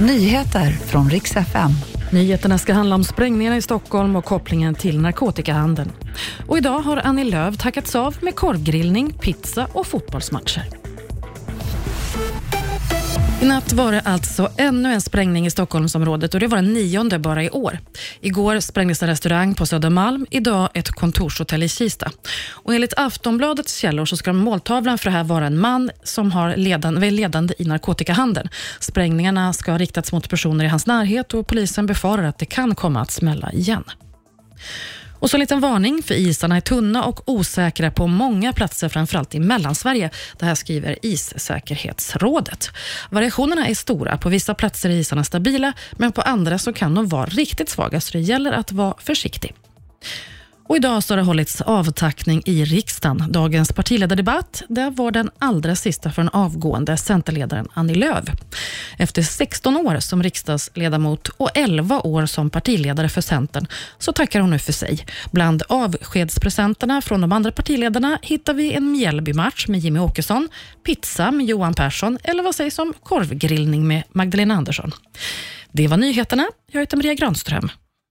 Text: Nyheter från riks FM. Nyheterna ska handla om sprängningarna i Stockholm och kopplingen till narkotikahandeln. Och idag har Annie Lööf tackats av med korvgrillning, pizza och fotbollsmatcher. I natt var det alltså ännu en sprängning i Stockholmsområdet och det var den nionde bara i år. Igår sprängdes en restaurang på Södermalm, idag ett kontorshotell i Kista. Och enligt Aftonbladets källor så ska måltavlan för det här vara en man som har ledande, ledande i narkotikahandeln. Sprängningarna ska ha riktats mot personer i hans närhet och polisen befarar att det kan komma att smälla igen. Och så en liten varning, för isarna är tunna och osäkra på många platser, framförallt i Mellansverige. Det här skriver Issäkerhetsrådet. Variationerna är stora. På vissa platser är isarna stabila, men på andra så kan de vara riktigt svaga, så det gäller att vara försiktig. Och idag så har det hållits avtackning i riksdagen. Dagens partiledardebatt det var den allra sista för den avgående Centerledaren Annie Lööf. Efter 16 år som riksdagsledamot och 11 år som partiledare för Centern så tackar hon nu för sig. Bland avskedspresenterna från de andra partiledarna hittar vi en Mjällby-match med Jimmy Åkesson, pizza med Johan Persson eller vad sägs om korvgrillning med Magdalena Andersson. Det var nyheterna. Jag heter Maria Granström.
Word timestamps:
Nyheter 0.00 0.70
från 0.70 1.10
riks 1.10 1.36
FM. 1.36 1.70
Nyheterna 2.12 2.58
ska 2.58 2.72
handla 2.72 2.94
om 2.94 3.04
sprängningarna 3.04 3.56
i 3.56 3.62
Stockholm 3.62 4.16
och 4.16 4.24
kopplingen 4.24 4.74
till 4.74 5.00
narkotikahandeln. 5.00 5.92
Och 6.46 6.58
idag 6.58 6.78
har 6.78 6.96
Annie 6.96 7.24
Lööf 7.24 7.58
tackats 7.58 7.96
av 7.96 8.16
med 8.20 8.34
korvgrillning, 8.34 9.12
pizza 9.12 9.66
och 9.72 9.86
fotbollsmatcher. 9.86 10.87
I 13.42 13.44
natt 13.44 13.72
var 13.72 13.92
det 13.92 14.00
alltså 14.00 14.50
ännu 14.56 14.92
en 14.92 15.00
sprängning 15.00 15.46
i 15.46 15.50
Stockholmsområdet 15.50 16.34
och 16.34 16.40
det 16.40 16.46
var 16.46 16.56
den 16.56 16.72
nionde 16.72 17.18
bara 17.18 17.42
i 17.44 17.50
år. 17.50 17.78
Igår 18.20 18.60
sprängdes 18.60 19.02
en 19.02 19.08
restaurang 19.08 19.54
på 19.54 19.66
Södermalm, 19.66 20.26
idag 20.30 20.68
ett 20.74 20.90
kontorshotell 20.90 21.62
i 21.62 21.68
Kista. 21.68 22.10
Och 22.50 22.74
enligt 22.74 22.94
Aftonbladets 22.96 23.76
källor 23.76 24.04
så 24.06 24.16
ska 24.16 24.32
måltavlan 24.32 24.98
för 24.98 25.04
det 25.04 25.16
här 25.16 25.24
vara 25.24 25.46
en 25.46 25.58
man 25.58 25.90
som 26.02 26.32
har 26.32 26.56
ledande, 26.56 27.10
ledande 27.10 27.54
i 27.58 27.64
narkotikahandeln. 27.64 28.48
Sprängningarna 28.80 29.52
ska 29.52 29.70
ha 29.70 29.78
riktats 29.78 30.12
mot 30.12 30.28
personer 30.30 30.64
i 30.64 30.68
hans 30.68 30.86
närhet 30.86 31.34
och 31.34 31.46
polisen 31.46 31.86
befarar 31.86 32.22
att 32.22 32.38
det 32.38 32.46
kan 32.46 32.74
komma 32.74 33.00
att 33.00 33.10
smälla 33.10 33.52
igen. 33.52 33.84
Och 35.20 35.30
så 35.30 35.36
en 35.36 35.40
liten 35.40 35.60
varning, 35.60 36.02
för 36.02 36.14
isarna 36.14 36.56
är 36.56 36.60
tunna 36.60 37.04
och 37.04 37.20
osäkra 37.24 37.90
på 37.90 38.06
många 38.06 38.52
platser, 38.52 38.88
framförallt 38.88 39.34
i 39.34 39.40
Mellansverige. 39.40 40.10
Det 40.38 40.46
här 40.46 40.54
skriver 40.54 40.98
Issäkerhetsrådet. 41.02 42.70
Variationerna 43.10 43.66
är 43.66 43.74
stora. 43.74 44.18
På 44.18 44.28
vissa 44.28 44.54
platser 44.54 44.90
är 44.90 44.94
isarna 44.94 45.24
stabila, 45.24 45.72
men 45.92 46.12
på 46.12 46.20
andra 46.20 46.58
så 46.58 46.72
kan 46.72 46.94
de 46.94 47.08
vara 47.08 47.26
riktigt 47.26 47.68
svaga, 47.68 48.00
så 48.00 48.12
det 48.12 48.20
gäller 48.20 48.52
att 48.52 48.72
vara 48.72 48.94
försiktig. 48.98 49.54
Och 50.68 50.76
idag 50.76 51.02
så 51.02 51.14
har 51.14 51.16
det 51.16 51.22
hållits 51.22 51.60
avtackning 51.60 52.42
i 52.44 52.64
riksdagen. 52.64 53.32
Dagens 53.32 53.72
partiledardebatt 53.72 54.62
det 54.68 54.90
var 54.90 55.10
den 55.10 55.30
allra 55.38 55.76
sista 55.76 56.10
för 56.10 56.22
den 56.22 56.28
avgående 56.28 56.96
Centerledaren 56.96 57.68
Annie 57.74 57.94
Lööf. 57.94 58.24
Efter 58.98 59.22
16 59.22 59.76
år 59.76 60.00
som 60.00 60.22
riksdagsledamot 60.22 61.28
och 61.28 61.50
11 61.54 62.00
år 62.00 62.26
som 62.26 62.50
partiledare 62.50 63.08
för 63.08 63.20
Centern 63.20 63.66
så 63.98 64.12
tackar 64.12 64.40
hon 64.40 64.50
nu 64.50 64.58
för 64.58 64.72
sig. 64.72 65.06
Bland 65.32 65.62
avskedspresenterna 65.68 67.02
från 67.02 67.20
de 67.20 67.32
andra 67.32 67.52
partiledarna 67.52 68.18
hittar 68.22 68.54
vi 68.54 68.72
en 68.72 68.92
Mjällby-match 68.92 69.68
med 69.68 69.80
Jimmy 69.80 69.98
Åkesson, 69.98 70.48
pizza 70.84 71.30
med 71.30 71.46
Johan 71.46 71.74
Persson 71.74 72.18
eller 72.22 72.42
vad 72.42 72.54
sägs 72.54 72.78
om 72.78 72.94
korvgrillning 73.02 73.88
med 73.88 74.02
Magdalena 74.12 74.54
Andersson. 74.54 74.92
Det 75.72 75.88
var 75.88 75.96
nyheterna. 75.96 76.46
Jag 76.72 76.80
heter 76.80 76.96
Maria 76.96 77.14
Granström. 77.14 77.70